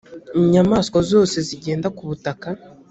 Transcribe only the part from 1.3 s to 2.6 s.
zigenda ku butaka.